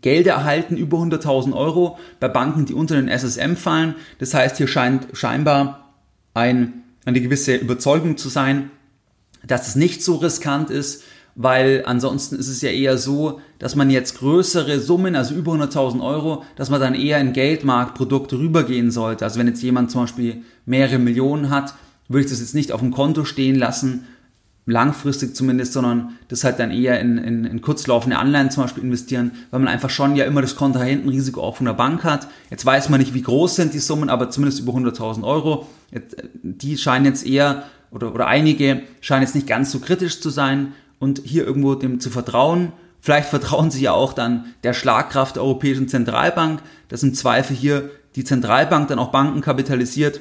[0.00, 3.94] Gelder erhalten über 100.000 Euro bei Banken, die unter den SSM fallen.
[4.18, 5.94] Das heißt, hier scheint scheinbar
[6.34, 8.70] ein, eine gewisse Überzeugung zu sein,
[9.46, 13.90] dass es nicht so riskant ist, weil ansonsten ist es ja eher so, dass man
[13.90, 19.24] jetzt größere Summen, also über 100.000 Euro, dass man dann eher in Geldmarktprodukte rübergehen sollte.
[19.24, 21.74] Also wenn jetzt jemand zum Beispiel mehrere Millionen hat,
[22.08, 24.06] würde ich das jetzt nicht auf dem Konto stehen lassen,
[24.66, 29.32] langfristig zumindest, sondern das halt dann eher in, in, in kurzlaufende Anleihen zum Beispiel investieren,
[29.50, 32.28] weil man einfach schon ja immer das Kontrahentenrisiko auch von der Bank hat.
[32.50, 35.66] Jetzt weiß man nicht, wie groß sind die Summen, aber zumindest über 100.000 Euro.
[36.42, 40.74] Die scheinen jetzt eher, oder, oder einige scheinen jetzt nicht ganz so kritisch zu sein
[41.02, 42.72] und hier irgendwo dem zu vertrauen.
[43.00, 47.90] Vielleicht vertrauen sie ja auch dann der Schlagkraft der Europäischen Zentralbank, dass im Zweifel hier
[48.14, 50.20] die Zentralbank dann auch Banken kapitalisiert.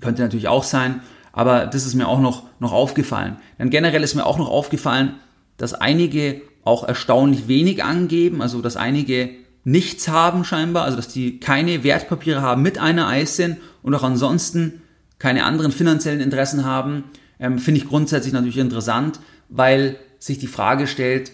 [0.00, 3.36] Könnte natürlich auch sein, aber das ist mir auch noch, noch aufgefallen.
[3.60, 5.14] Denn generell ist mir auch noch aufgefallen,
[5.56, 9.30] dass einige auch erstaunlich wenig angeben, also dass einige
[9.62, 14.82] nichts haben scheinbar, also dass die keine Wertpapiere haben mit einer ISIN und auch ansonsten
[15.20, 17.04] keine anderen finanziellen Interessen haben,
[17.38, 21.32] ähm, finde ich grundsätzlich natürlich interessant, weil sich die Frage stellt,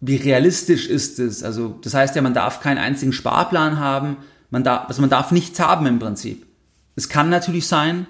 [0.00, 1.42] wie realistisch ist es?
[1.42, 4.18] Also das heißt ja, man darf keinen einzigen Sparplan haben,
[4.50, 6.46] man darf, also man darf nichts haben im Prinzip.
[6.96, 8.06] Es kann natürlich sein,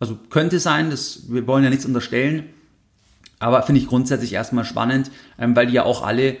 [0.00, 2.44] also könnte sein, das, wir wollen ja nichts unterstellen,
[3.38, 6.36] aber finde ich grundsätzlich erstmal spannend, ähm, weil die ja auch alle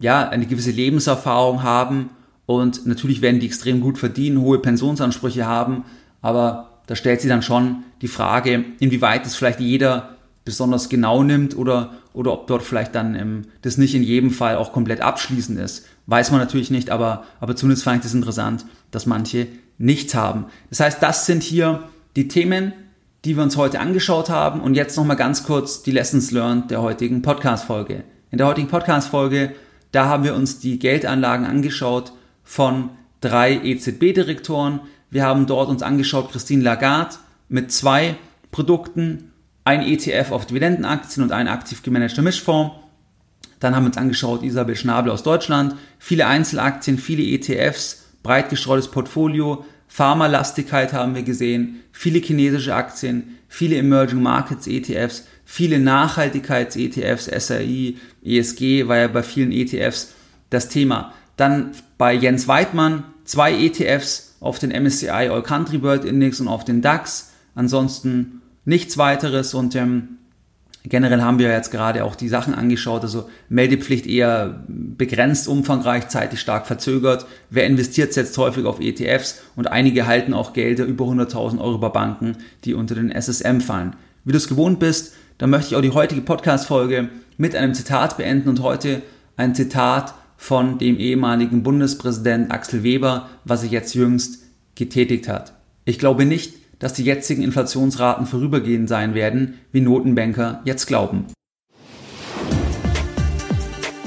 [0.00, 2.10] ja eine gewisse Lebenserfahrung haben
[2.46, 5.84] und natürlich werden die extrem gut verdienen, hohe Pensionsansprüche haben,
[6.22, 10.17] aber da stellt sich dann schon die Frage, inwieweit es vielleicht jeder
[10.48, 14.56] besonders genau nimmt oder, oder ob dort vielleicht dann ähm, das nicht in jedem Fall
[14.56, 15.86] auch komplett abschließend ist.
[16.06, 19.46] Weiß man natürlich nicht, aber, aber zumindest fand ich das interessant, dass manche
[19.76, 20.46] nichts haben.
[20.70, 21.84] Das heißt, das sind hier
[22.16, 22.72] die Themen,
[23.26, 26.80] die wir uns heute angeschaut haben und jetzt nochmal ganz kurz die Lessons learned der
[26.80, 28.04] heutigen Podcast-Folge.
[28.30, 29.54] In der heutigen Podcast-Folge,
[29.92, 32.90] da haben wir uns die Geldanlagen angeschaut von
[33.20, 34.80] drei EZB-Direktoren.
[35.10, 37.16] Wir haben dort uns angeschaut Christine Lagarde
[37.50, 38.16] mit zwei
[38.50, 39.32] Produkten,
[39.68, 42.74] ein ETF auf Dividendenaktien und ein aktiv gemanagter Mischfonds.
[43.60, 48.88] Dann haben wir uns angeschaut Isabel Schnabel aus Deutschland, viele Einzelaktien, viele ETFs, breit gestreutes
[48.88, 57.98] Portfolio, Pharmalastigkeit haben wir gesehen, viele chinesische Aktien, viele Emerging Markets ETFs, viele Nachhaltigkeits-ETFs, SRI,
[58.24, 60.14] ESG war ja bei vielen ETFs
[60.48, 61.12] das Thema.
[61.36, 66.64] Dann bei Jens Weidmann zwei ETFs auf den MSCI All Country World Index und auf
[66.64, 67.32] den DAX.
[67.54, 68.37] Ansonsten
[68.68, 70.18] nichts weiteres und ähm,
[70.84, 76.40] Generell haben wir jetzt gerade auch die Sachen angeschaut, also Meldepflicht eher begrenzt umfangreich, zeitlich
[76.40, 77.26] stark verzögert.
[77.50, 81.88] Wer investiert, setzt häufig auf ETFs und einige halten auch Gelder über 100.000 Euro bei
[81.90, 83.96] Banken, die unter den SSM fallen.
[84.24, 88.16] Wie du es gewohnt bist, dann möchte ich auch die heutige Podcast-Folge mit einem Zitat
[88.16, 89.02] beenden und heute
[89.36, 94.44] ein Zitat von dem ehemaligen Bundespräsident Axel Weber, was sich jetzt jüngst
[94.74, 95.52] getätigt hat.
[95.84, 101.26] Ich glaube nicht, dass die jetzigen Inflationsraten vorübergehend sein werden, wie Notenbanker jetzt glauben.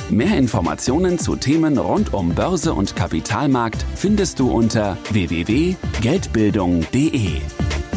[0.09, 7.29] Mehr Informationen zu Themen rund um Börse und Kapitalmarkt findest du unter www.geldbildung.de.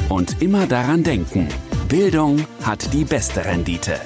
[0.09, 1.49] Und immer daran denken,
[1.89, 3.99] Bildung hat die beste Rendite.